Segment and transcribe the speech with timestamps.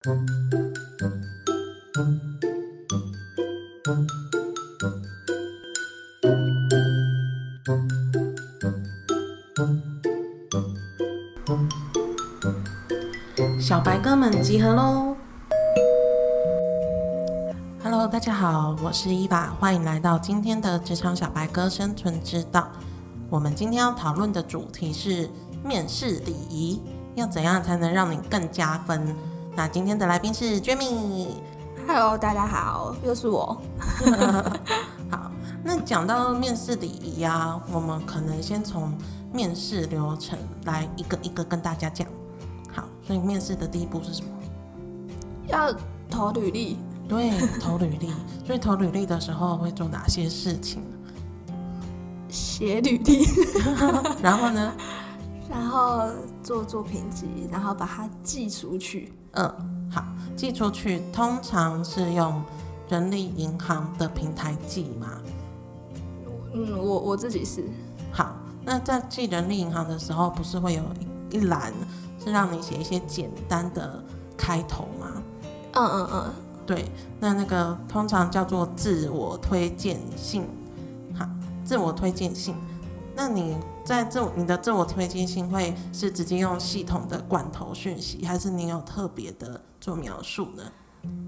[0.00, 0.08] 小
[13.78, 15.14] 白哥们集合喽
[17.82, 22.70] ！Hello，大家好，我是伊娃，欢迎来到今天的职场小白哥生存之道。
[23.28, 25.28] 我们今天要讨论的主题是
[25.62, 26.80] 面试礼仪，
[27.16, 29.14] 要怎样才能让你更加分？
[29.60, 31.26] 那今天的来宾是 Jamie。
[31.86, 33.60] Hello，大家好，又是我。
[35.10, 35.30] 好，
[35.62, 38.96] 那讲到面试礼仪啊，我们可能先从
[39.34, 42.08] 面试流程来一个一个跟大家讲。
[42.74, 44.30] 好，所以面试的第一步是什么？
[45.48, 45.70] 要
[46.08, 48.08] 投履历，对， 投履历。
[48.46, 50.82] 所以投履历的时候会做哪些事情？
[52.30, 53.26] 写履历，
[54.24, 54.72] 然后呢？
[55.50, 56.08] 然后
[56.42, 59.12] 做作品集，然后把它寄出去。
[59.32, 60.04] 嗯，好，
[60.36, 62.40] 寄出去通常是用
[62.88, 65.20] 人力银行的平台寄嘛？
[66.54, 67.64] 嗯，我我自己是。
[68.12, 68.34] 好，
[68.64, 70.82] 那在寄人力银行的时候，不是会有
[71.30, 71.72] 一一栏
[72.24, 74.02] 是让你写一些简单的
[74.36, 75.22] 开头吗？
[75.72, 76.32] 嗯嗯嗯，
[76.66, 76.84] 对，
[77.18, 80.44] 那那个通常叫做自我推荐信。
[81.16, 81.28] 好，
[81.64, 82.54] 自我推荐信。
[83.22, 83.54] 那你
[83.84, 90.62] 在自我你的自我推荐信会是直接用系统的管头讯息，还是你有特别的做描述呢？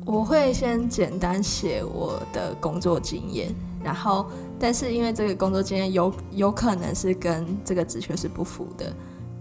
[0.07, 4.25] 我会先简单写我的工作经验，然后
[4.59, 8.91] 但是因为这个工作经验有有可能是跟这个职缺是不符的，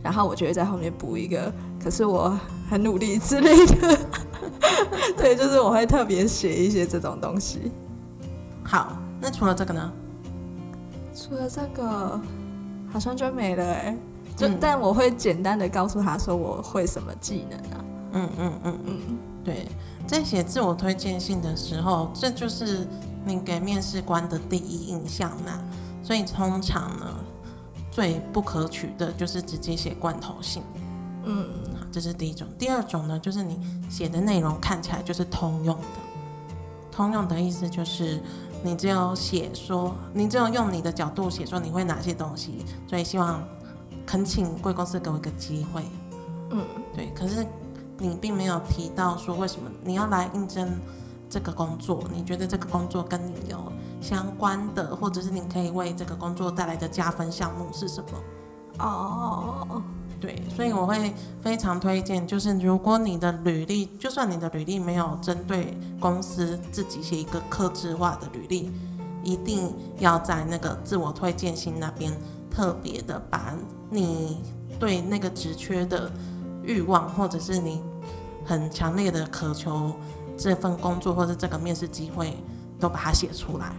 [0.04, 1.50] 然后我就会在后面补一个，
[1.82, 2.38] 可是我
[2.70, 3.98] 很努力之类的。
[5.16, 7.72] 对，就是我会特别写一些这种东西。
[8.62, 9.90] 好，那除了这个呢？
[11.14, 12.20] 除了这个，
[12.92, 13.98] 好像就没了哎、
[14.36, 17.86] 就、嗯但我会简单的告诉他说我会什么技能啊。
[18.14, 19.68] 嗯嗯嗯嗯，对，
[20.06, 22.86] 在写自我推荐信的时候，这就是
[23.26, 25.62] 你给面试官的第一印象嘛。
[26.04, 27.06] 所以通常呢，
[27.92, 30.64] 最不可取的就是直接写罐头信。
[31.24, 31.46] 嗯，
[31.80, 32.48] 好，这是第一种。
[32.58, 33.60] 第二种呢，就是你
[33.90, 35.84] 写的内容看起来就是通用的。
[36.92, 38.20] 通用的意思就是
[38.64, 43.44] 你只有写说，你只有用你的角度写说你会哪些东西，所以希望
[44.06, 45.84] 恳请贵公司给我一个机会。
[46.52, 46.64] 嗯，
[46.94, 47.12] 对。
[47.16, 47.46] 可是
[47.98, 50.70] 你并没有提到说为什么你要来应征
[51.30, 58.10] 这个工作，你觉得这个工作跟你有相关的，或者是你可以为这个工作带来的加分项目是什么？
[58.80, 59.82] 哦，
[60.22, 61.12] 对，所以我会
[61.42, 68.72] 非常推荐，就是如果你的履历，就算你的履历没有针对公司自己写一个客制化的履历，
[69.24, 72.14] 一定要在那个自我推荐信那边
[72.52, 73.56] 特别的把
[73.90, 74.44] 你
[74.80, 76.12] 对那个职缺的
[76.64, 77.82] 欲望，或者是你
[78.46, 79.92] 很强烈的渴求
[80.38, 82.38] 这份工作或者这个面试机会，
[82.80, 83.74] 都把它写出来。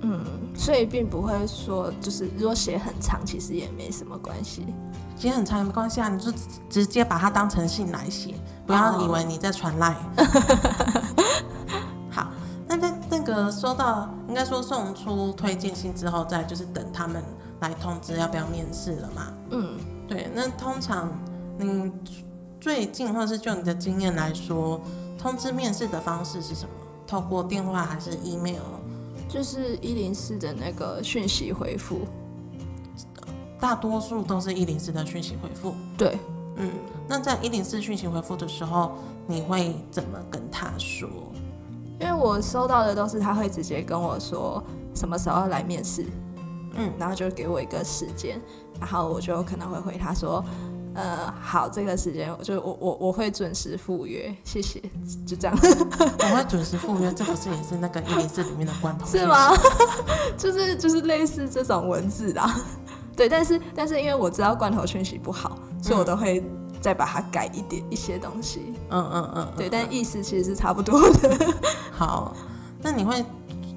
[0.00, 0.24] 嗯，
[0.56, 4.66] 所以并不会说就是如果写很长，其实也没什么关系。
[5.22, 6.38] 其实很长也没关系啊，你就直
[6.68, 8.34] 直接把它当成信来写，
[8.66, 9.94] 不要以为你在传赖。
[12.10, 12.26] 好，
[12.66, 17.22] 那在那个收到，应该说送出推荐信之后，再就是等他们
[17.60, 19.32] 来通知要不要面试了嘛。
[19.50, 19.78] 嗯，
[20.08, 21.08] 对，那通常
[21.56, 21.92] 你
[22.60, 24.80] 最近或者是就你的经验来说，
[25.16, 26.70] 通知面试的方式是什么？
[27.06, 28.58] 透过电话还是 email？
[29.28, 32.08] 就是一零四的那个讯息回复。
[33.62, 35.72] 大多数都是一零四的讯息回复。
[35.96, 36.18] 对，
[36.56, 36.68] 嗯，
[37.06, 41.08] 那在一零四讯息回复的时候，你会怎么跟他说？
[42.00, 44.60] 因为我收到的都是他会直接跟我说
[44.96, 46.04] 什么时候来面试，
[46.74, 48.42] 嗯然后就给我一个时间，
[48.80, 50.44] 然后我就可能会回他说，
[50.94, 54.82] 呃，好，这个时间我就我我我会准时赴约，谢谢，
[55.24, 59.06] 就这样，我会准时赴约，这不是也是那个一零四里面的罐头？
[59.06, 59.52] 是吗？？
[60.36, 62.52] 就是就是类似这种文字啦，
[63.16, 66.42] 对，但是但是因为我知道罐头讯息不好，所以我都会
[66.80, 71.46] 再把它改一点一些东西，嗯嗯嗯，嗯对，但意思其实是差不多的。
[71.92, 72.34] 好，
[72.80, 73.24] 那你会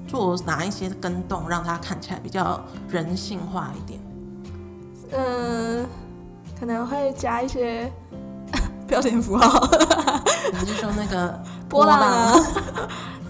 [0.08, 4.00] 做哪一些跟动，让它看起来比较人性化一点？
[5.12, 5.86] 嗯，
[6.58, 7.92] 可能会加一些
[8.88, 9.68] 标点符号，
[10.52, 12.34] 你是说那个 波浪啊，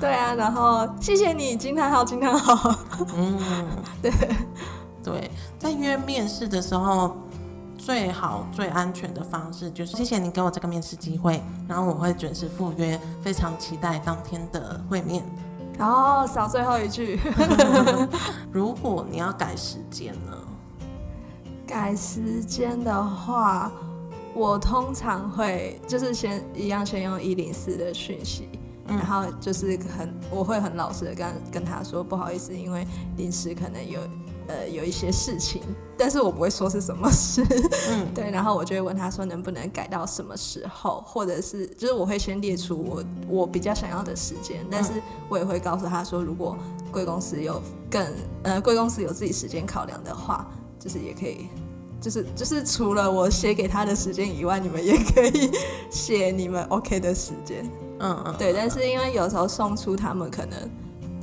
[0.00, 2.74] 对啊，然后谢谢你惊叹号惊叹号，
[3.14, 3.38] 嗯，
[4.00, 4.10] 对
[5.06, 7.16] 对，在约面试的时候，
[7.78, 15.24] 最好最安全的方式就是谢谢你给我这个面试机会，然后我会准时赴约，非常期待当天的会面。
[15.78, 17.20] 然后少最后一句
[18.50, 20.32] 如果你要改时间呢？
[21.64, 23.70] 改时间的话，
[24.34, 28.48] 我通常会就是先一样先用一零四的讯息，
[28.88, 32.86] 嗯然后就是很我会很老实的跟跟他说不好意思，因为
[33.16, 34.00] 临时可能有
[34.48, 35.62] 呃有一些事情，
[35.96, 37.44] 但是我不会说是什么事，
[37.90, 44.92] 嗯 对，然后我就会问他说能不能改到什么时候，或者是就是我会先列出我我比较想要的时间，但是
[45.28, 46.56] 我也会告诉他说，如果
[46.90, 47.60] 贵公司有
[47.90, 48.06] 更
[48.42, 51.48] 呃贵公司有自己时间考量的话，就是也可以。
[51.98, 55.50] 就是就是除了我写给他的时间以外，你们也可以
[55.90, 57.68] 写你们 OK 的时间。
[57.98, 60.70] 嗯嗯，对，但是因为有时候送出他们可能，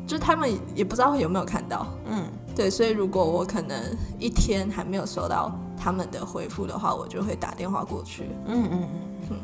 [0.06, 3.82] 就他们也不知道有没有看到，嗯对，所以如果我可能
[4.20, 8.30] 一天还没有收到他们的回复的话，我就会打电话过去。
[8.46, 8.88] 嗯嗯
[9.32, 9.38] 嗯，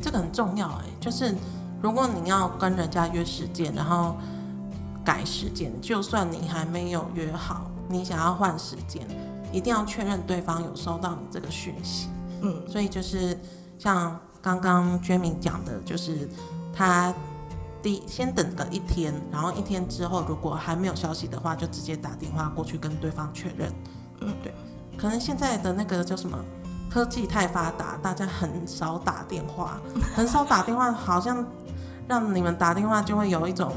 [0.00, 1.34] 这个很重要哎，就是
[1.82, 4.16] 如果你要跟人家约时间，然后
[5.04, 9.06] 改时间，就算你还没有约好，你想要换时间，
[9.52, 12.08] 一定要确认对方有收到你这个讯息。
[12.40, 13.38] 嗯所以就是
[13.78, 16.28] 像刚刚 Jamie 讲的，就是
[16.72, 17.12] 他
[17.84, 23.70] 第先等个一天，然后一天之后如果还没有消息的话，就直接打电话过去跟对方确认。
[24.22, 24.54] 嗯，对，
[24.96, 26.38] 可能现在的那个叫什么？
[26.90, 29.78] 科技太发达，大家很少打电话，
[30.16, 31.44] 很少打电话，好像
[32.08, 33.70] 让你们打电话就会有一种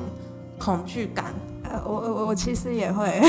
[0.57, 1.33] 恐惧感。
[1.63, 3.19] 呃，我我我其实也会，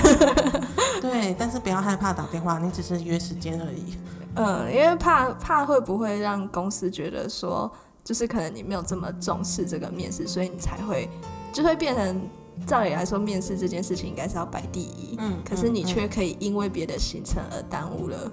[1.02, 3.98] 对，但是不要害怕打电话，你只是约时间而已。
[4.36, 7.68] 嗯，因为怕怕会不会让公司觉得说，
[8.08, 11.06] 就是可能你没有这么重视这个面试，所以你才会
[11.52, 12.18] 就会变成。
[12.66, 18.30] 照理来说，面试这件事情应该是要摆第一，嗯，可是你嗯却可以因为别的行程而耽误了，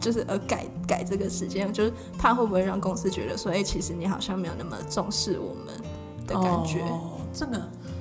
[0.00, 5.74] 就是而改改这个时间，就是怕会不会让公司觉得说，哎、其实你好像没有那么重视我们
[6.26, 6.80] 的感觉。
[6.80, 7.60] 哦，这个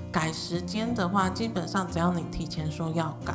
[0.10, 3.34] 改时间的话，基本上只要你提前说要改，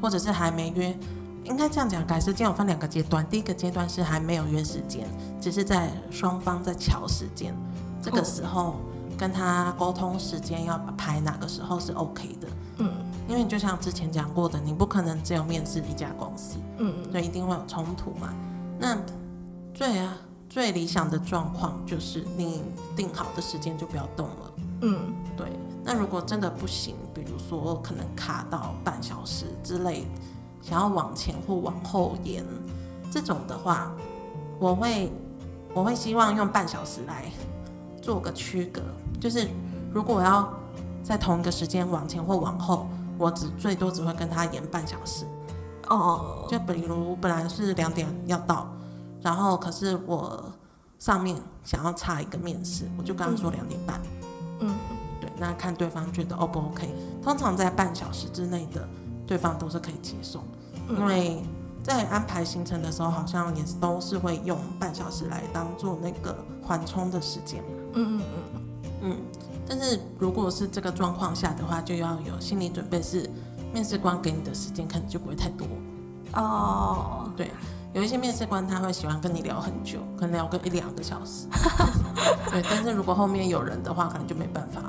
[0.00, 0.96] 或者是还没约，
[1.44, 3.26] 应该这样讲，改时间有分两个阶段。
[3.28, 5.06] 第一个阶段是还没有约时间，
[5.40, 7.54] 只是在双方在瞧时间，
[8.02, 8.76] 这个时候
[9.18, 12.48] 跟他沟通时间要排哪个时候是 OK 的。
[12.78, 12.90] 嗯
[13.26, 18.34] 因为你就像之前讲过的，你不可能只有面试一家公司，嗯所以一定会有冲突嘛。
[18.78, 18.98] 那
[19.72, 20.16] 最啊
[20.50, 22.62] 最理想的状况就是你
[22.94, 24.52] 定好的时间就不要动了。
[24.82, 25.46] 嗯对，
[25.82, 30.06] 那如果真的不行，比如说可能卡到半小时之类，
[30.64, 32.42] 想要往前或往后延，
[33.10, 33.92] 这种的话，
[34.58, 35.12] 我会
[35.74, 37.30] 我会希望用半小时来
[38.00, 38.80] 做个区隔，
[39.20, 39.46] 就是
[39.92, 40.50] 如果我要
[41.02, 42.88] 在同一个时间往前或往后，
[43.18, 45.26] 我只最多只会跟他延半小时。
[45.90, 48.66] 哦，就比如本来是两点要到，
[49.20, 50.50] 然后可是我
[50.98, 54.00] 上面想要差一个面试，我就跟他说两点半。
[54.60, 54.74] 嗯
[55.20, 56.90] 对，那看对方觉得 O 不 OK。
[57.22, 58.88] 通常在半小时之内的，
[59.26, 60.38] 对方都是可以接受，
[60.88, 61.42] 因嗯为
[61.82, 67.62] 在安排行程的时候，好像也是都是会用半小时来当做那个缓冲的时间。
[67.94, 68.22] 嗯嗯
[68.54, 68.60] 嗯
[69.02, 69.16] 嗯，
[69.68, 73.28] 但是如果是这个状况下的话，就要有心理准备，是
[73.72, 75.66] 面试官给你的时间可能就不会太多。
[76.34, 77.50] 哦，对，
[77.92, 81.46] 有一些面试官他会喜欢跟你聊很久，可能聊个一两个小时。
[82.50, 84.82] 对，但是如果后面有人的话，可能就没办法。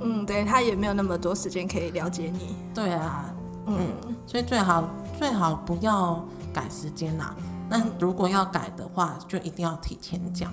[0.00, 2.54] 嗯，对他也没有那么多时间可以了解你。
[2.72, 3.26] 对啊，
[3.66, 3.88] 嗯
[4.26, 7.34] 所以最好最好不要改时间啦。
[7.68, 10.52] 那如果要改的话，就一定要提前讲。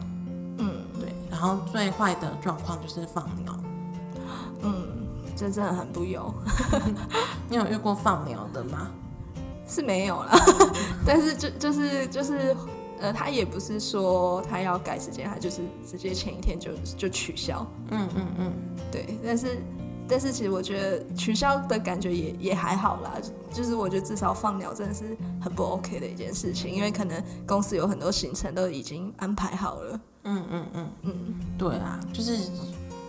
[0.57, 3.57] 嗯对，然后最坏的状况就是放鸟。
[4.61, 4.88] 嗯，
[5.35, 6.33] 这真的很不友，
[7.49, 8.90] 你有遇过放鸟的吗？
[9.68, 10.31] 是没有啦，
[11.06, 12.56] 但是就就是就是。
[13.02, 17.66] 呃，他也不是说他要改时间，他就是直接前一天就就取消。
[17.90, 18.54] 嗯嗯嗯，
[18.90, 19.61] 对，但是
[20.07, 23.12] 但是其实我觉得取消的感觉也也还好啦，
[23.52, 30.00] 就是我觉得至少放鸟真的是很不 OK 的一件事情，因为可能公司有很多行程都已经安排好了。
[30.24, 31.14] 嗯嗯嗯，嗯，
[31.57, 32.38] 对啊，就是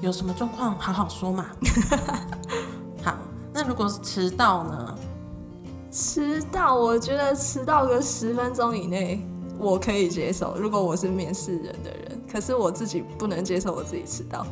[0.01, 1.47] 有什么状况好好说嘛。
[3.03, 3.17] 好，
[3.53, 4.99] 那如果是迟到呢？
[5.91, 9.25] 迟到我觉得迟到个十分钟以内
[9.61, 14.45] 我可以接受，如果我是面试人的人，可是我自己不能接受我自己迟到。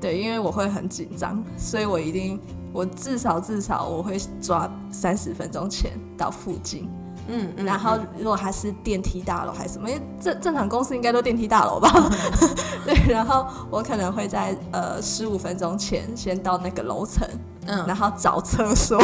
[0.00, 2.40] 对，因为我会很紧张，所以我一定，
[2.72, 6.88] 我至少至少我会抓三十分钟前到附近。
[7.30, 11.90] 嗯嗯，然后如果还是电梯大楼还是什么，因为正正常公司应该都电梯大楼吧？
[12.86, 17.28] 对，然后我可能会在呃十五分钟前先到那个楼层，
[17.66, 18.98] 嗯然后找厕所，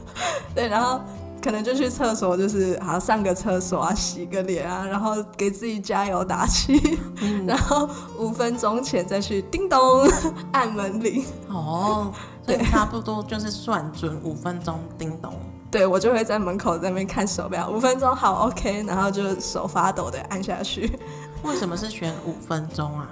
[0.54, 1.00] 对，然后
[1.46, 7.88] 可能就去厕所，就是好上个厕所啊，洗个脸啊，然后给自己加油打气，嗯然后
[8.18, 9.78] 五分钟前再去叮咚
[10.50, 11.24] 按门铃。
[11.48, 12.12] 哦，
[12.44, 15.32] 所以差不多就是算准五分钟叮咚。
[15.70, 20.98] 对我就会在门口在那边看手表，五分钟好 OK，然后就手发抖的按下去。
[21.44, 23.06] 为什么是选五分钟啊？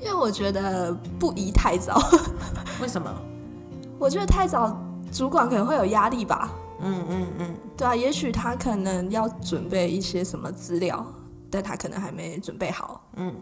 [0.00, 2.02] 因为我觉得不宜太早。
[2.82, 3.08] 为什么？
[4.00, 4.76] 我觉得太早，
[5.12, 6.50] 主管可能会有压力吧。
[6.80, 11.04] 嗯嗯嗯，对啊，也许他可能要准备一些什么资料，
[11.50, 13.00] 但他可能还没准备好。
[13.16, 13.34] 嗯，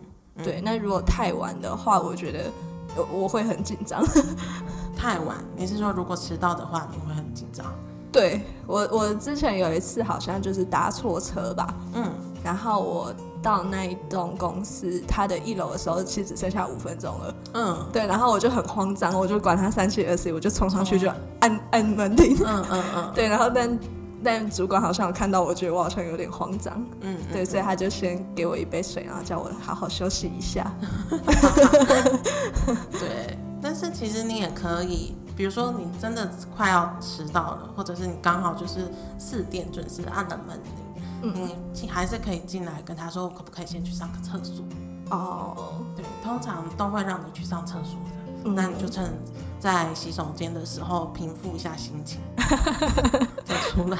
[0.42, 0.60] 对。
[0.62, 2.50] 那如果太晚的话，我觉得
[2.96, 4.04] 我我会很紧张。
[4.96, 5.36] 太晚？
[5.56, 7.66] 你是说如果迟到的话，你会很紧张？
[8.10, 11.74] 对我，我之前有一次好像就是搭错车吧。
[11.94, 12.10] 嗯，
[12.42, 13.14] 然后我。
[13.42, 17.34] 到那一栋公司，它的一楼的时候，其实只剩下五分钟了。
[17.54, 21.08] 嗯，对，然后我就很慌张，我就管他三七二十一，我就冲上去就
[21.40, 22.36] 按按门铃。
[22.44, 23.78] 嗯嗯嗯， 对，然后但
[24.24, 26.84] 但主管好像有看到，我觉得我好像有点慌张。
[27.02, 30.72] 嗯，对，所以他就先给我一杯水，然后叫我好好休息一下。
[32.98, 40.85] 对，但是其实你也可以，比如说你真的快要迟到了，或者是你刚好就是四点准时按了门铃。
[41.32, 44.64] 你还是可以进来跟他说，可不可以先去上个厕所？
[45.10, 48.50] 哦，对，通常都会让你去上厕所的。
[48.50, 49.12] 那你就趁
[49.58, 52.20] 在洗手间的时候平复一下心情，
[53.44, 53.98] 再出来。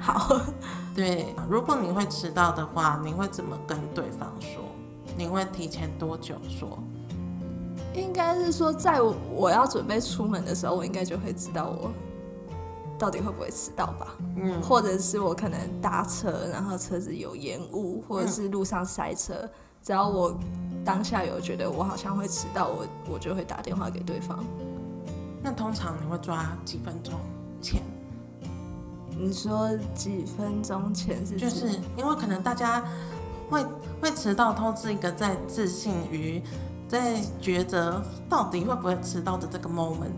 [0.00, 0.40] 好，
[0.94, 4.62] 对，如果你会迟到的话，你会怎么跟对方说？
[5.16, 6.78] 你会提前多久说？
[7.92, 11.92] 应该是说，在我要准备出门的时候，我应该就会知道我。
[12.98, 14.14] 到底会不会迟到吧？
[14.36, 19.48] 嗯，或者是我可能搭车，然后车子有延误，或者是路上塞车，
[19.82, 20.36] 只要我
[20.84, 24.44] 当下有觉得我好像会迟到，我我就会打电话给对方。
[25.42, 27.14] 那通常你会抓几分钟
[27.60, 27.82] 前？
[29.16, 31.36] 你说几分钟前是？
[31.36, 32.84] 就是因为可能大家
[33.50, 33.64] 会
[34.00, 36.42] 会迟到，都是一个在自信于
[36.88, 40.12] 在抉择到底会不会迟到的这个 moment。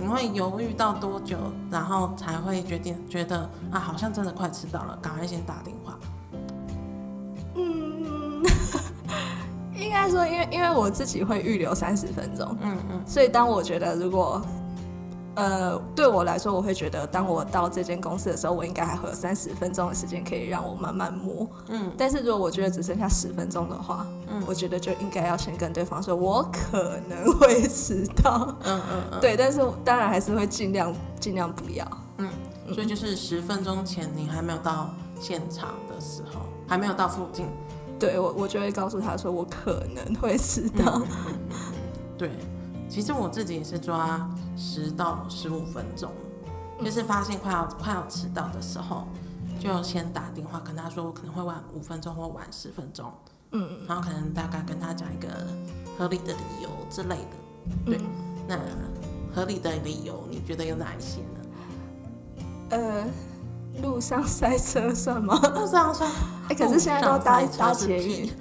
[0.00, 1.36] 你会犹豫到多久，
[1.70, 5.98] 然后才会决定觉得啊，好像真的快迟到了，赶快先打电话。
[7.54, 8.42] 嗯，
[9.76, 14.40] 应该说，因为因为我自己会预留三十分钟，嗯嗯，所以当我觉得如果。
[15.36, 21.48] 呃，对我来说，我会觉得，当我到这间公司的时候，我应该还会有三十分钟的时间可以让我慢慢摸。
[21.68, 28.54] 嗯，但是如果我觉得只剩下十分钟的话，嗯，我觉得就应该要先跟对方说，我可能会迟到。
[28.64, 31.86] 嗯嗯嗯，对，但是当然还是会尽量尽量不要。
[32.18, 32.28] 嗯，
[32.74, 37.46] 所以就是十分钟前你还没有到现场的时候，还没有到附近，
[37.98, 41.00] 对我我就会告诉他说，我可能会迟到。
[42.18, 42.30] 对。
[42.90, 46.10] 其实我自己也是抓十到十五分钟，
[46.84, 49.06] 就是发现快要快要迟到的时候，
[49.60, 53.12] 就先打电话跟他说我可能会晚五分钟或晚十分钟，
[53.52, 55.28] 嗯，然后可能大概跟他讲一个
[55.96, 57.36] 合理的理由之类的。
[57.86, 58.00] 对，
[58.48, 58.58] 那
[59.32, 62.46] 合理的理由你觉得有哪一些呢？
[62.70, 63.04] 呃，
[63.82, 65.38] 路上塞车算吗？
[65.54, 66.04] 路上塞，
[66.48, 68.32] 哎，可是现在都搭搭捷运，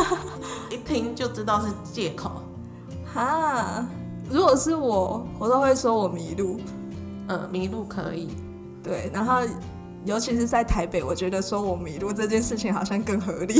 [0.70, 2.42] 一听就知道是借口。
[3.14, 3.86] 啊，
[4.28, 6.60] 如果是我，我都会说我迷路。
[7.28, 8.28] 嗯，迷路可以，
[8.82, 9.10] 对。
[9.12, 9.40] 然后，
[10.04, 13.54] 尤其是在台北，我觉得说我迷路这件事情好像更合理。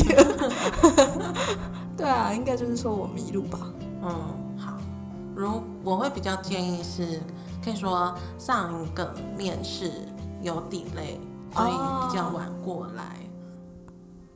[1.96, 3.58] 对啊，应该就是说我迷路吧。
[4.02, 4.10] 嗯，
[4.58, 4.74] 好。
[5.34, 7.20] 如我会比较建议是，
[7.64, 9.90] 可以说上一个面试
[10.42, 11.18] 有 delay，
[11.54, 11.72] 所以
[12.08, 13.16] 比较晚过来。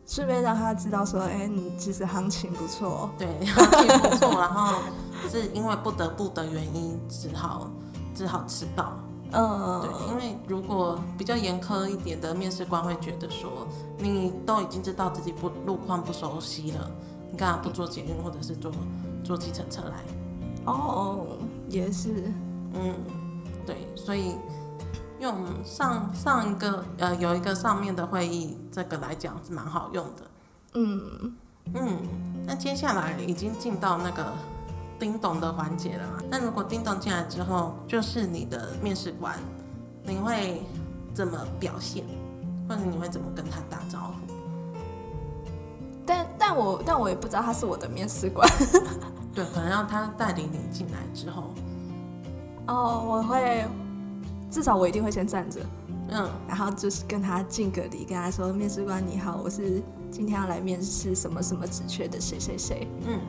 [0.07, 4.79] 顺便让他知道说，哎，你其实行情不错，对，行情不错，然后
[5.31, 7.71] 是因为不得不的原因，只好
[8.15, 8.93] 只好迟到。
[9.33, 16.91] 嗯，对，因为如果比较严苛一点的面试官会觉得说，你都已经知道自己不路况不熟悉了，
[17.31, 18.71] 你干嘛不坐捷运或者是坐
[19.25, 20.05] 坐计程车来？
[20.65, 21.27] 哦，
[21.69, 22.33] 也是，
[22.75, 22.95] 嗯，
[23.67, 24.35] 对，所以。
[25.21, 25.35] 用
[25.65, 30.23] 上上一个呃有一个上面的会议，这个来讲是蛮好用的。
[30.75, 31.35] 嗯
[31.75, 31.99] 嗯，
[32.47, 34.33] 那接下来已经进到那个
[34.99, 36.23] 叮咚的环节了嘛？
[36.31, 39.39] 那如果叮咚进来之后，就是你的面试官，
[40.05, 40.63] 你会
[41.15, 42.05] 怎么表现，
[42.69, 44.35] 或者你会怎么跟他打招呼？
[46.05, 48.49] 但但我但我也不知道他是我的面试官。
[49.35, 51.55] 对，可能要他带领你进来之后。
[52.67, 53.65] 哦，我会。
[54.51, 55.61] 至少我一定会先站着，
[56.09, 63.21] 嗯，然后就是跟他敬个礼，跟他说：“面试官你好，我是今天要来面试什么什么职缺的谁谁谁。”嗯，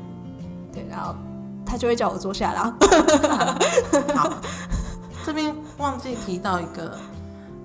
[0.71, 1.13] 对，然后
[1.65, 2.73] 他就会叫我坐下啦。
[4.15, 4.33] 好，
[5.25, 6.97] 这边忘记提到一个，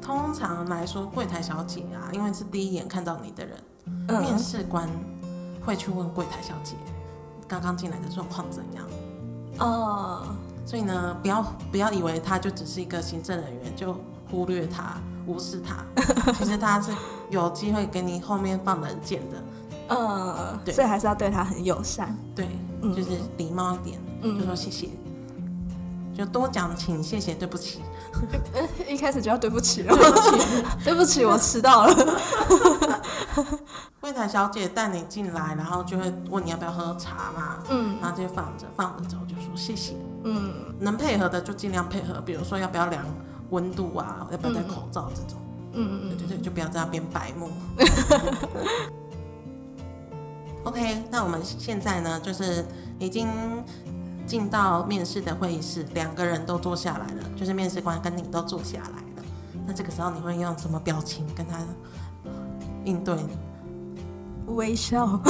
[0.01, 3.59] 通常来说，柜台小姐啊，因为是第一眼看到你的人，
[4.21, 4.89] 面试官
[5.65, 6.75] 会去问柜台小姐
[7.49, 8.85] 刚刚进来的状况怎样。
[9.59, 10.23] 哦。
[10.67, 13.95] 所以呢，不要不要以为他就只是一个行政人员，就
[14.31, 14.95] 忽略他、
[15.27, 15.85] 无视他，
[16.33, 16.91] 其实他是
[17.29, 19.37] 有机会给你后面放冷箭的。
[19.89, 20.75] 嗯，对。
[20.75, 22.17] 所以还是要对他很友善。
[22.35, 22.49] 对，
[22.83, 22.95] 嗯。
[22.95, 24.39] 就是礼貌一点，嗯。
[24.39, 24.89] 就说谢谢，
[26.15, 27.83] 就多讲请、谢谢、对不起。
[28.89, 30.31] 一开始就要对不起了，对不起，
[30.85, 31.95] 对不起，我迟到了。
[34.01, 37.97] 柜台小姐带你进来，然后就会问你要不要喝茶嘛，嗯。
[38.01, 39.97] 然后就放着，放着之后就说谢谢。
[40.25, 40.53] 嗯。
[40.79, 43.05] 能配合的就尽量配合，比如说要不要量
[43.51, 45.41] 温度啊，要不要戴口罩这种，
[45.73, 46.09] 嗯。
[46.11, 47.51] 对对对，就不要在那边白目。
[50.65, 52.65] OK，那我们现在呢，就是
[52.99, 53.29] 已经
[54.27, 59.25] 进到面试的会议室，两个人都坐下来了，就是面试官跟你都坐下来了。
[59.67, 61.59] 那这个时候你会用什么表情跟他
[62.85, 63.15] 应对？
[63.15, 65.21] 嗯，微笑。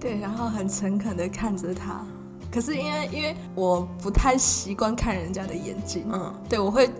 [0.00, 2.04] 对，然后很诚恳的看着他。
[2.52, 6.90] 可是因为因为我不太习惯看人家的眼睛，嗯对我会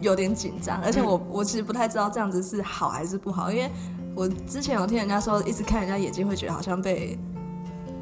[0.00, 3.70] 有点紧张，而且我我其实不太知道这样子是好还是不好，因为
[4.18, 7.16] 我之前有听人家说，一直看人家眼睛会觉得好像被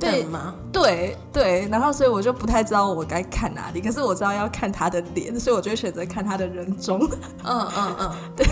[0.01, 0.55] 被对吗？
[0.73, 6.99] 对对，然后所以我就不太知道我该看哪里，可是我知道要看他的脸，所以我就选择看他的人中，
[7.45, 8.47] 嗯嗯嗯，对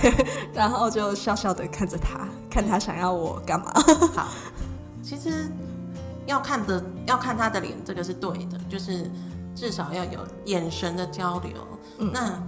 [0.52, 3.72] 然后就笑笑的看着他，看他想要我干嘛。
[4.14, 4.28] 好，
[5.02, 5.48] 其实
[6.26, 9.10] 要看的要看他的脸，这个是对的，就是
[9.54, 11.52] 至少要有眼神的交流。
[11.98, 12.42] 嗯那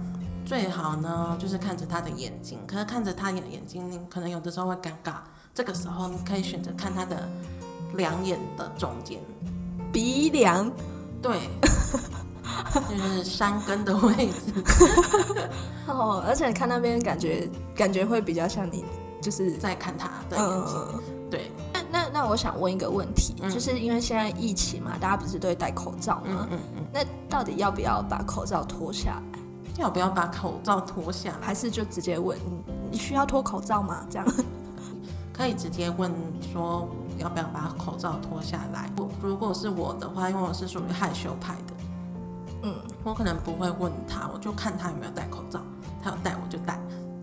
[0.47, 2.57] 最好呢，就是看着他的眼睛。
[2.65, 5.15] 可是看着他的眼睛，你可能有的时候会尴尬。
[5.53, 7.27] 这个时候，你可以选择看他的
[7.95, 9.19] 两眼的中间，
[9.91, 10.71] 鼻梁，
[11.21, 11.37] 对，
[12.89, 14.63] 就是山根的位置。
[15.87, 18.85] 哦，而且看那边感觉感觉会比较像你，
[19.21, 21.01] 就是在看他的眼睛，嗯。
[21.29, 26.47] 对，那那那我想问一个问题，嗯就是因为现在疫情嘛，大家不是都会戴口罩吗？
[26.49, 29.39] 嗯嗯嗯，那到底要不要把口罩脱下来，
[29.77, 31.47] 要不要把口罩脱下来？
[31.47, 34.05] 还是就直接问你你需要脱口罩吗？
[34.09, 34.27] 这样？
[35.33, 38.91] 可以直接问说要不要把口罩脱下来。
[38.97, 41.73] 我如果是我的话，因为我是属于害羞派的，
[42.63, 45.59] 嗯，我可能不会问他，我就看他有没有戴口罩，
[46.03, 46.79] 他有戴我就戴。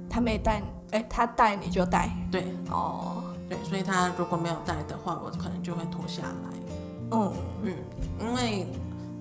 [0.09, 0.62] 他没戴，
[0.93, 3.25] 哎、他戴你就戴对哦。
[3.49, 6.77] 对，所以他如果没有戴的话，我可能就会脱下来。
[7.11, 7.75] 嗯嗯，
[8.21, 8.67] 因为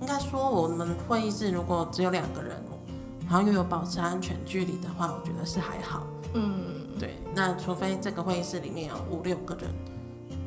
[0.00, 2.56] 应该说我们会议室如果只有两个人，
[3.26, 6.06] 然后又有保持安全距离的话，我觉得是还好。
[6.34, 9.70] 嗯对，那除非这个会议室里面有五六个人，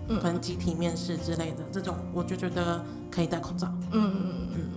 [0.09, 3.67] 嗯可能集体面试之类的这种，我就觉得可以戴口罩。
[3.91, 4.69] 嗯嗯嗯，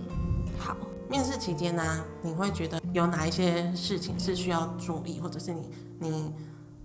[0.57, 0.75] 好。
[1.09, 1.83] 面试期间呢、
[2.21, 6.33] 你会觉得有哪一些事情是需要注意，或者是你你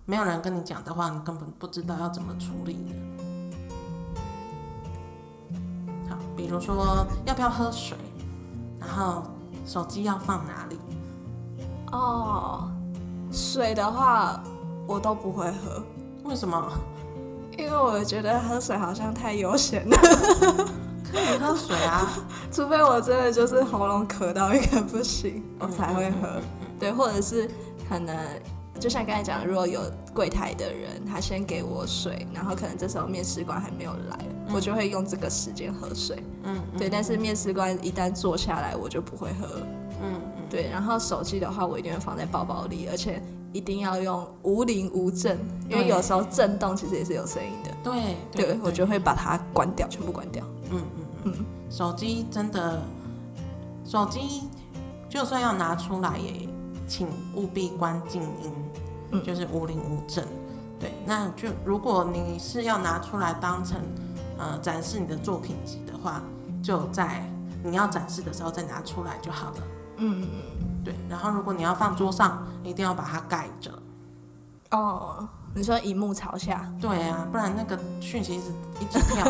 [0.04, 2.94] 没有人跟你讲的话，你根本不知道要怎么处理的。
[6.08, 7.96] 好，比如说要不要喝水，
[8.80, 9.22] 然后
[9.64, 10.76] 手机要放哪里？
[11.92, 12.68] 哦，
[13.32, 14.42] 水的话
[14.86, 15.82] 我都不会喝，
[16.24, 16.72] 为什么？
[17.58, 19.96] 因为我觉得喝水好像太悠闲了，
[21.10, 22.06] 可以喝水啊，
[22.52, 26.28] 除非我真的就是喉咙渴到一个不行，我才会喝。
[26.36, 26.42] 嗯
[26.78, 27.50] 对，或者是
[27.88, 28.14] 可能
[28.78, 29.80] 就像刚才讲的，如果有
[30.12, 34.18] 柜台的人他先给我水，然后可能这时候面试官还没有来，
[34.54, 36.22] 我就会用这个时间喝水。
[36.42, 39.46] 嗯嗯对，但是面试官一旦坐下来，我就不会喝。
[39.54, 39.85] 嗯嗯，
[40.56, 45.38] 对，然后手机的话，我一定会放在包包里，而且一定要用无铃无震，
[45.68, 47.70] 因为有时候震动其实也是有声音的。
[47.84, 50.42] 对对，我就会把它关掉，全部关掉。
[50.70, 51.34] 嗯嗯嗯，
[51.68, 52.80] 手机真的，
[53.84, 54.44] 手机
[55.10, 56.48] 就算要拿出来也，
[56.88, 58.50] 请务必关静音，
[59.10, 60.24] 嗯就是无铃无震。
[60.80, 63.78] 对，那就如果你是要拿出来当成
[64.38, 66.22] 呃展示你的作品集的话，
[66.62, 67.30] 就在
[67.62, 69.56] 你要展示的时候再拿出来就好了。
[69.96, 70.28] 嗯，
[70.84, 73.72] 对，然后如果你要放桌上，一定要把它盖着。
[74.70, 79.26] 哦，你说荧幕朝下，对啊，不然那个讯息一直一直跳。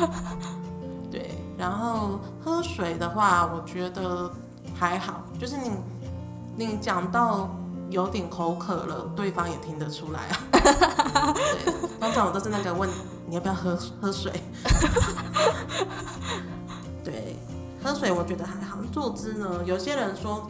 [1.10, 4.30] 对，然后喝水的话，我觉得
[4.78, 5.70] 还好，就是你
[6.56, 7.48] 你讲到
[7.90, 10.36] 有点口渴了，对方也听得出来啊。
[11.64, 12.88] 对，通常我都是那个问
[13.26, 14.32] 你要不要喝喝水。
[17.02, 17.36] 对，
[17.82, 18.78] 喝水我觉得还好。
[18.92, 20.48] 坐姿呢，有些人说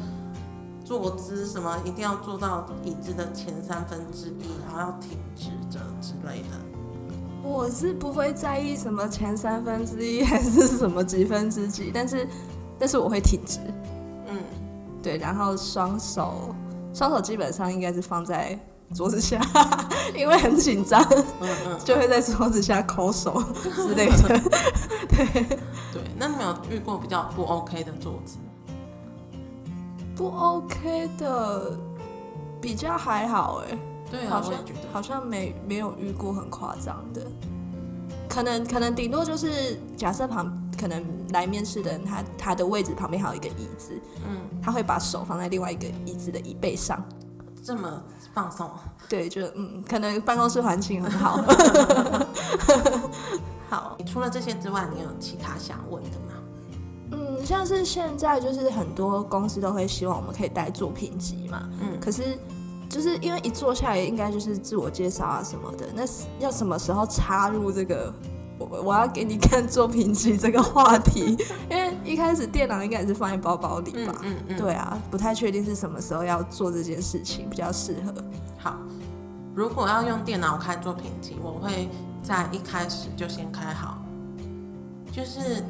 [0.84, 6.58] 坐姿什么一定要坐到椅子的前三分之一，然后要挺直着之类的。
[7.42, 12.26] 我是不会在意什么前三分之一还是什么几分之几，但是
[12.78, 13.58] 但是我会挺直，
[14.26, 14.42] 嗯，
[15.02, 16.54] 对，然后双手
[16.92, 18.58] 双手基本上应该是放在
[18.94, 19.40] 桌子下，
[20.14, 21.02] 因为很紧张，
[21.40, 23.42] 嗯嗯，就会在桌子下抠手
[23.74, 24.28] 之类的。
[25.08, 25.26] 对
[25.92, 26.09] 对。
[26.20, 28.36] 那你有遇过比较不 OK 的坐姿？
[30.14, 31.78] 不 OK 的
[32.60, 33.78] 比较还好哎，
[34.10, 34.60] 对啊，好像。
[34.92, 37.26] 好像没没有遇过很夸张的，
[38.28, 41.02] 可能可能顶多就是假设旁可能
[41.32, 47.02] 来面试的人，他他的位置旁边还有一个椅子，嗯，他会把手放在另外一个椅子的椅背上，
[47.62, 48.02] 这么
[48.34, 48.68] 放松。
[49.08, 51.42] 对，就嗯，可能办公室环境很好。
[53.68, 56.34] 好，你除了这些之外，你有其他想问的吗？
[57.12, 62.38] 嗯，像是现在就是很多公司都会希望我们可以带作品集嘛，嗯可是
[62.88, 66.02] 就是因为一坐下来应该就是自我介绍啊什么的，那
[66.38, 68.12] 要什么时候插入这个？
[68.58, 71.34] 我我要给你看作品集这个话题，
[71.70, 74.14] 因为一开始电脑应该也是放在包包里吧？
[74.22, 78.14] 嗯嗯，对啊，不太确定是什么时候要做这件事情比较适合。
[78.58, 78.76] 好。
[79.52, 81.88] 如果要用电脑开作品集，我会
[82.22, 83.98] 在一开始就先开好，
[85.12, 85.62] 就是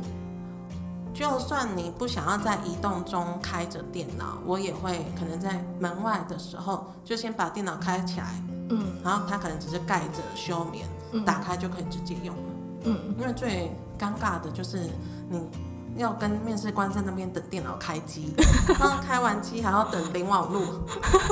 [1.14, 8.26] 就算你不想要在移动中开着电脑，我也会可能在门外的时候就先把电脑开起来，
[8.68, 12.42] 嗯然后它可能只是盖着休眠，嗯打开就可以直接用了。
[12.84, 14.90] 嗯，因为最尴尬的就是
[15.30, 15.40] 你
[15.96, 18.34] 要跟面试官在那边等电脑开机，
[18.78, 20.62] 然后开完机还要等领网路。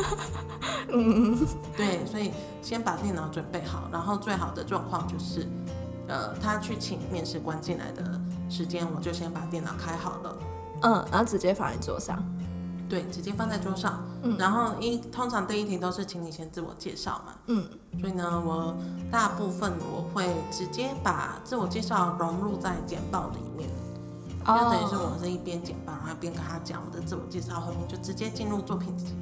[0.91, 5.47] 嗯对，所以先把电脑准备好，然后最好的状况就是，
[6.07, 8.03] 呃，他去请面试官进来的
[8.49, 10.37] 时间，我就先把电脑开好了。
[10.83, 12.23] 嗯，然后直接放在桌上。
[12.89, 14.03] 对，直接放在桌上。
[14.23, 17.69] 嗯然后一通常第一题都是请你先自我介绍嘛，嗯
[18.01, 18.75] 所以呢，我
[19.11, 23.69] 大部分我会直接把自我介绍融入在简报里面。
[24.49, 29.15] 就等于是我是一边剪报，然后一边跟他讲我的自我介绍，后面就直接进入作品集。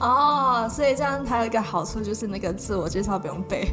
[0.00, 3.72] 哦，所以这样还有一个好处就是那个自我介绍不用背，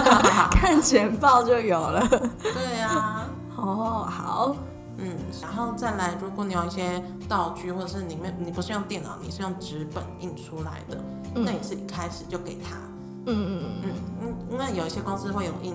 [0.52, 2.06] 看简报就有了。
[2.42, 3.24] 对啊，
[3.56, 4.56] 哦，好，
[4.98, 10.98] 嗯，然后再来，如果你有一些道具，或者是你没你不是用电脑，你是用纸本印出来的，
[11.36, 12.76] 嗯那也是一开始就给他。
[13.26, 15.74] 嗯嗯嗯嗯，因为有一些公司会有印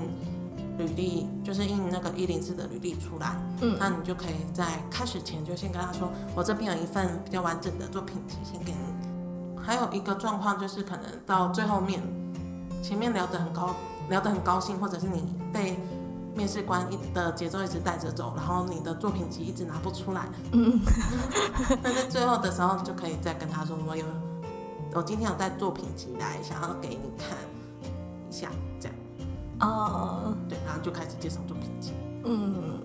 [0.77, 3.77] 履历，就是印那个一零四的履历出来，嗯。
[3.79, 9.61] 那你就可以在开始前就先跟他说，我这边有一份比较完整的作品集，先给你。
[9.61, 12.01] 还有一个状况就是，可能到最后面，
[12.83, 13.75] 前面聊得很高，
[14.09, 15.79] 聊得很高兴，或者是你被
[16.35, 20.79] 面试官一的节奏一直带着走，然后你的作品集一直拿不出来，嗯
[21.81, 24.05] 但是最后的时候就可以再跟他说，我有，
[24.93, 27.37] 我今天有带作品集来，想要给你看
[28.29, 28.97] 一下，这样
[29.67, 31.93] 哦，对，然后就开始介绍作品集。
[32.23, 32.79] 嗯，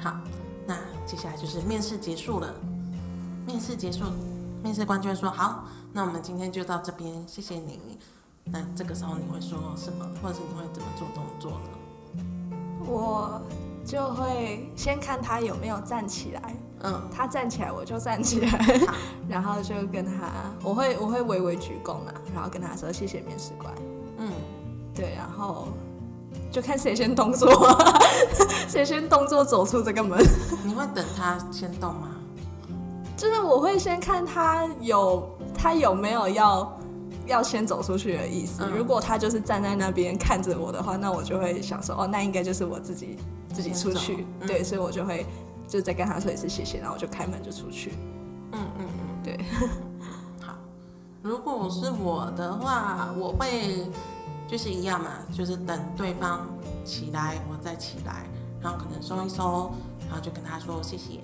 [0.00, 0.14] 好，
[0.66, 2.52] 那接下来就是面试结束了。
[3.46, 4.04] 面试结束，
[4.62, 7.98] 面试官就会说：“好，那我们今天就到这边，谢谢你。”
[8.44, 11.68] 那这个时候你会说什么，或者是你会怎么做动作呢？
[12.84, 13.40] 我
[13.84, 18.80] 就会先看他有没有站起来，嗯，他站起来我就站起来，
[19.28, 20.30] 然后就跟他，
[20.62, 23.91] 我会我会微微鞠躬啊，然后跟他说谢谢面试官，嗯，
[24.94, 25.68] 对，然后
[26.50, 27.50] 就看谁先动作，
[28.68, 30.18] 谁先动作走出这个门。
[30.64, 32.08] 你会等他先动吗？
[33.16, 36.78] 就是我会先看他有他有没有要
[37.26, 38.62] 要先走出去的意思。
[38.64, 43.16] 嗯如果他就是站在那边看着我的话，那我就会想说，哦，那应该就是我自己
[43.52, 44.26] 自己出去。
[44.40, 45.24] 嗯对，所以我就会
[45.68, 47.92] 就再跟他说一次谢谢，然后我就开门就出去。
[48.52, 49.38] 嗯嗯嗯，对。
[50.40, 50.54] 好，
[51.22, 53.86] 如果是我的话，我会
[54.52, 56.46] 就是一样嘛，就是等对方
[56.84, 58.26] 起来，我再起来，
[58.60, 59.72] 然后可能收一收，
[60.06, 61.22] 然后就跟他说谢谢，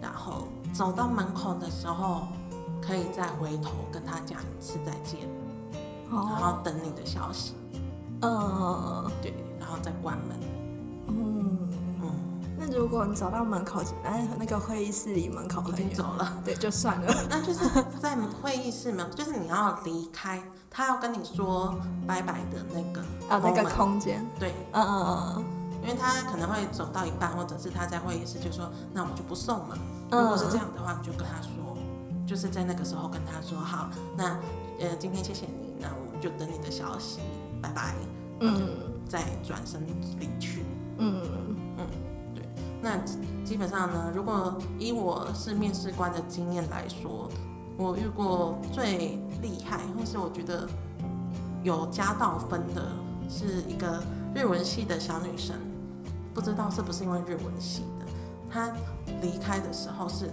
[0.00, 2.22] 然后走到门口的时候，
[2.80, 5.28] 可以再回头跟他讲一次再见，
[6.10, 7.52] 然哦，后等你的消息，
[8.22, 10.40] 嗯对，然后再关门，
[11.08, 11.14] 嗯。
[11.49, 11.49] 嗯，
[12.70, 16.40] 那如果你走到门口，哎，那个会议室里门口已很远，经走了。
[16.44, 17.12] 对，就算了。
[17.28, 17.68] 那就是
[18.00, 21.74] 在会议室门，就是你要离开，他要跟你说
[22.06, 25.44] 拜拜的那个啊，那个空间，对，嗯嗯嗯
[25.82, 29.78] 因为他可能会走到一半，或者是他在会议室就说，那我们就不送了。
[30.10, 30.22] 嗯。
[30.22, 31.76] 如果是这样的话，你就跟他说，
[32.26, 34.38] 就是在那个时候跟他说，好，那
[34.78, 37.18] 呃今天谢谢你，那我们就等你的消息，
[37.60, 37.94] 拜拜，
[38.40, 38.68] 嗯。
[39.08, 39.84] 再转身
[40.20, 40.64] 离去。
[40.98, 41.20] 嗯
[42.82, 42.96] 那
[43.44, 47.28] 基本上呢，如果以我是面试官的经验来说，
[47.76, 50.68] 我遇过最厉害，或是我觉得
[51.62, 52.90] 有加到分的，
[53.28, 54.02] 是一个
[54.34, 55.56] 日文系的小女生，
[56.32, 58.06] 不知道是不是因为日文系的，
[58.50, 58.70] 她
[59.20, 60.30] 离开的时候是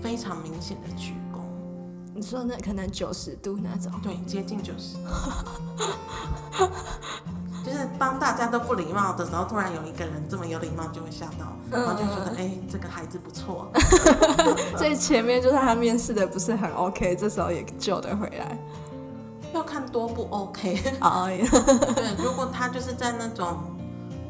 [0.00, 1.40] 非常明显的鞠躬，
[2.14, 4.96] 你说那可能九十度那种，对，接近九十。
[7.64, 13.70] 就是当大家都不礼貌的时候，突然有一个人这么有礼貌，就会吓到，然后就觉得哎、这个孩子不错。
[14.76, 18.58] 所以前面就是他面试的不是很 OK，这时候也救得回来。
[19.52, 20.80] 要看多不 OK。
[21.02, 23.58] 哦， 对，如果他就是在那种，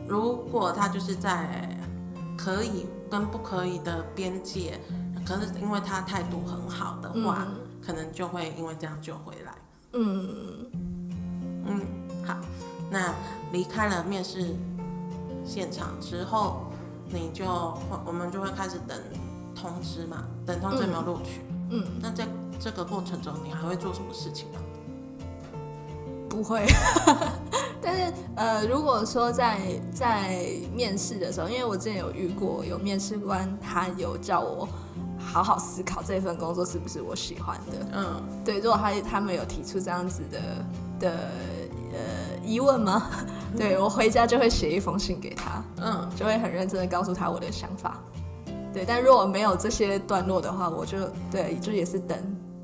[0.08, 1.68] 如果他就是在
[2.36, 4.80] 可以跟不可以的边界，
[5.26, 7.46] 可是因为他态度很好的话，
[7.86, 9.52] 可能就会因为这样救回来。
[9.92, 10.66] 嗯，
[11.66, 11.80] 嗯，
[12.26, 12.34] 好，
[12.90, 13.14] 那
[13.52, 14.56] 离开了面试
[15.44, 16.66] 现场之后，
[17.08, 18.98] 你就会我们就会开始等
[19.54, 21.40] 通知嘛，等通知有没有录取。
[21.70, 22.26] 嗯，那在
[22.58, 24.58] 这个过程中，你还会做什么事情吗？
[26.28, 26.66] 不会。
[27.82, 29.58] 但是呃，如果说在
[29.92, 34.68] 在面试的时候，因为我之前有遇过有面试官，他有叫我
[35.18, 37.86] 好好思考这份工作是不是我喜欢的。
[37.94, 40.38] 嗯对，如果他他们有提出这样子的
[40.98, 41.59] 的呃
[42.50, 43.10] 疑问吗？
[43.56, 47.98] 对我回家就会写一封信给他，嗯就会很认真的告诉他我的想法。
[48.72, 50.98] 对，但如果没有这些段落的话，我就
[51.30, 52.16] 对，就也是等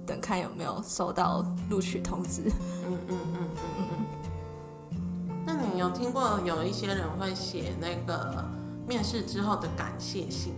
[0.07, 2.43] 等看有没有收到录取通知。
[2.87, 5.01] 嗯嗯嗯嗯嗯。
[5.45, 8.45] 那你有听过有一些人会写那个
[8.87, 10.55] 面试之后的感谢信？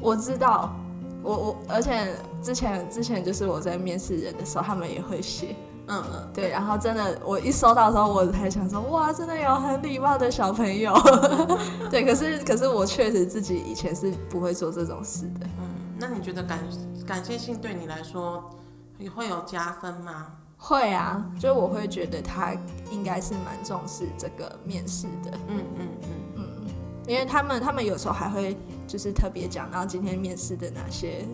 [0.00, 0.74] 我知道，
[1.22, 5.56] 我我而且之前之前就是我在面试人的时候，他们也会写。
[5.88, 10.92] 嗯嗯，对，然后真的，我一收到的时候，我还想说，哇，真的有很礼貌的小朋友。
[11.90, 15.46] 对，可是可是我确实自己以前是不会做这种事的。
[15.58, 16.58] 嗯，那你觉得感
[17.06, 18.50] 感谢信对你来说
[18.98, 20.26] 你会有加分吗？
[20.58, 22.52] 会啊，就我会觉得他
[22.90, 26.66] 应该是蛮重视这个面试的，嗯嗯嗯嗯，
[27.06, 28.56] 因为他们他们有时候还会
[28.88, 31.26] 就是特别讲到今天面试的哪些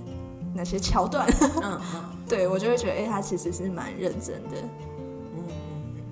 [0.54, 1.26] 哪些桥段，
[1.62, 2.04] 嗯嗯。
[2.28, 4.56] 对我就会觉得，哎、他其实是蛮认真的。
[5.34, 5.44] 嗯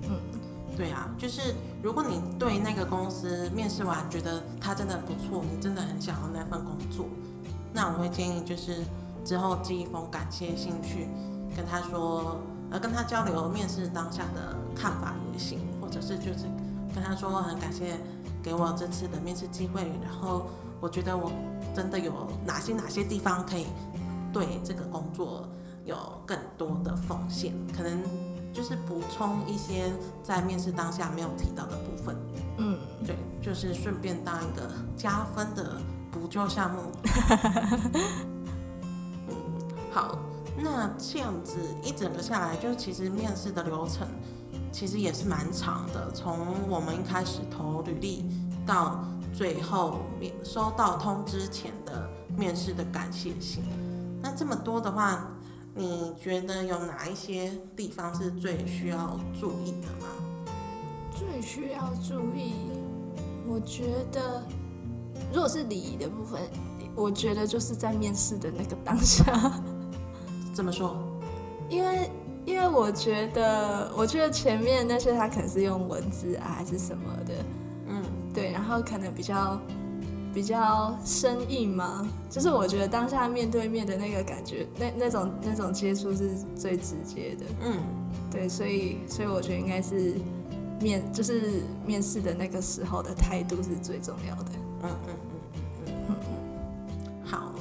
[0.09, 0.19] 嗯，
[0.77, 7.07] 对啊，就是如果你对那个公司面试完觉得他真的不错，你真的很想要那份工作，
[7.73, 8.83] 那我会建议就是
[9.25, 11.07] 之后寄一封感谢信去
[11.55, 16.45] 跟他说，呃，跟他交流面试当下的看法也行，或者是就是
[16.93, 17.97] 跟他说很感谢
[18.43, 20.45] 给我这次的面试机会，然后
[20.79, 21.31] 我觉得我
[21.73, 23.65] 真的有哪些哪些地方可以
[24.33, 25.47] 对这个工作
[25.85, 28.01] 有更多的奉献，可能
[28.53, 29.91] 就是补充一些
[30.21, 32.15] 在面试当下没有提到的部分，
[32.57, 35.77] 嗯，对，就是顺便当一个加分的
[36.11, 36.81] 补救项目。
[39.27, 39.35] 嗯，
[39.91, 40.19] 好，
[40.57, 44.07] 那这样子一整个下来，就是其实面试的流程
[44.71, 46.37] 其实也是蛮长的，从
[46.69, 48.25] 我们一开始投履历
[48.65, 53.63] 到最后面收到通知前的面试的感谢信。
[54.21, 55.27] 那这么多的话，
[55.73, 60.07] 你觉得有哪一些地方是最需要注意的吗？
[61.13, 62.53] 最需要注意，
[63.47, 64.43] 我觉得
[65.33, 66.41] 如果是礼仪的部分，
[66.95, 69.61] 我觉得就是在面试的那个当下。
[70.53, 70.97] 怎么说？
[71.69, 72.11] 因为
[72.45, 77.33] 因为我觉得，我觉得前面那些他可能是用文字啊还是什么的，
[77.87, 78.03] 嗯
[78.33, 79.59] 对，然后可能比较
[80.33, 87.77] 比较生硬嘛，就是我觉得当下面对面的那个感觉，那那种那种接触是最直接的，嗯
[88.31, 90.15] 对，所以所以我觉得应该是
[90.79, 94.51] 面就是面试的那个时候的态度是最重要的。
[94.83, 95.13] 嗯嗯嗯
[95.85, 97.25] 嗯嗯嗯。
[97.25, 97.51] 好，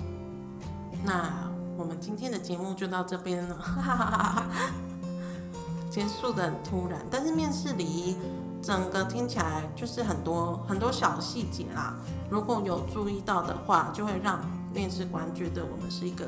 [1.04, 4.46] 那我们今天的节目就到这边了。
[5.90, 8.16] 结束的很突然，但是面试礼仪
[8.62, 11.96] 整个听起来就是很多很多小细节啦。
[12.28, 14.40] 如果有注意到的话，就会让
[14.72, 16.26] 面试官觉得我们是一个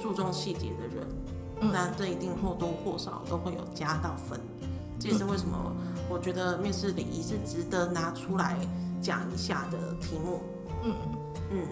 [0.00, 1.06] 注重细节的人。
[1.62, 4.40] 嗯那这一定或多或少都会有加到分。
[4.98, 5.72] 这也是为什么
[6.08, 8.56] 我觉得面试礼仪是值得拿出来
[9.02, 10.40] 讲一下的题目。
[10.82, 10.94] 嗯
[11.50, 11.66] 嗯，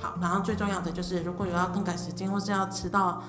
[0.00, 3.22] 好，然后最重要的就是，如果有要更改时间或是要迟到、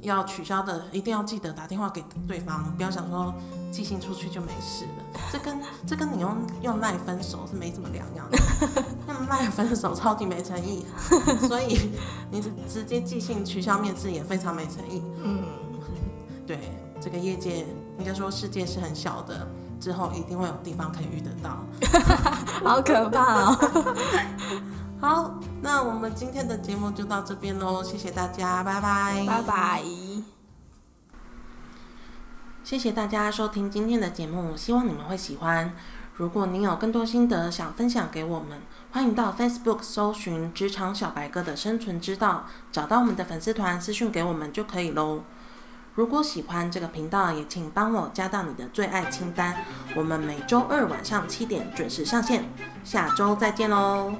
[0.00, 3.32] 要取消的，一定要记得打电话给对方，不要想说
[3.70, 5.03] 寄信出去就没事了。
[5.34, 8.38] 这跟这跟你用用赖分手是没什么两样的，
[9.08, 10.86] 用赖分手超级没诚意，
[11.48, 11.90] 所以
[12.30, 15.02] 你直接即兴取消面试也非常没诚意。
[15.24, 15.42] 嗯，
[16.46, 16.60] 对，
[17.00, 17.66] 这个业界
[17.98, 19.44] 应该说世界是很小的，
[19.80, 21.58] 之后一定会有地方可以遇得到。
[22.64, 23.94] 好可怕哦。
[25.00, 29.42] 好，那我们今天的节目就到这边喽，谢谢大家，拜拜，拜。
[29.42, 30.03] 拜。
[32.64, 35.74] 谢谢大家收听今天的节目，希望你们会喜欢。
[36.14, 45.24] 如果您有更多心得想分享给我们，欢迎到 Facebook 搜寻“职场小白哥的生存之道”，找到我们的粉丝团私讯给我们就可以喽。
[45.94, 49.62] 如果喜欢这个频道，也请帮我加到你的最爱清单。
[49.94, 52.48] 我们每周二晚上七点准时上线，
[52.82, 54.14] 下周再见喽。